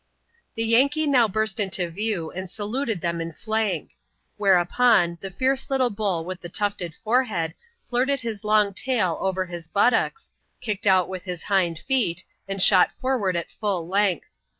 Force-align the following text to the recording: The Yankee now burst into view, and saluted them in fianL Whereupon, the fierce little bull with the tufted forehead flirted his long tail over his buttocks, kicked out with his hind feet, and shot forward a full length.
The 0.55 0.63
Yankee 0.63 1.05
now 1.05 1.27
burst 1.27 1.59
into 1.59 1.87
view, 1.91 2.31
and 2.31 2.49
saluted 2.49 3.01
them 3.01 3.21
in 3.21 3.31
fianL 3.33 3.87
Whereupon, 4.37 5.19
the 5.21 5.29
fierce 5.29 5.69
little 5.69 5.91
bull 5.91 6.25
with 6.25 6.41
the 6.41 6.49
tufted 6.49 6.95
forehead 7.03 7.53
flirted 7.87 8.21
his 8.21 8.43
long 8.43 8.73
tail 8.73 9.19
over 9.21 9.45
his 9.45 9.67
buttocks, 9.67 10.31
kicked 10.59 10.87
out 10.87 11.07
with 11.07 11.25
his 11.25 11.43
hind 11.43 11.77
feet, 11.77 12.23
and 12.47 12.63
shot 12.63 12.91
forward 12.93 13.35
a 13.35 13.45
full 13.59 13.87
length. 13.87 14.39